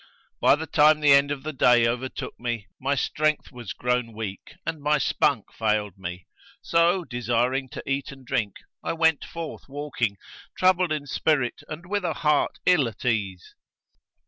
By 0.39 0.55
the 0.55 0.65
time 0.65 0.99
the 0.99 1.11
end 1.13 1.29
of 1.29 1.43
the 1.43 1.53
day 1.53 1.85
overtook 1.85 2.39
me, 2.39 2.65
my 2.79 2.95
strength 2.95 3.51
was 3.51 3.71
grown 3.73 4.13
weak 4.13 4.55
and 4.65 4.81
my 4.81 4.97
spunk 4.97 5.53
failed 5.53 5.95
me; 5.95 6.25
so, 6.59 7.03
desiring 7.05 7.69
to 7.69 7.87
eat 7.87 8.11
and 8.11 8.25
drink, 8.25 8.55
I 8.83 8.93
went 8.93 9.23
forth 9.23 9.69
walking, 9.69 10.17
troubled 10.57 10.91
in 10.91 11.05
spirit 11.05 11.61
and 11.67 11.85
with 11.85 12.03
a 12.03 12.13
heart 12.13 12.57
ill 12.65 12.87
at 12.87 13.05
ease. 13.05 13.53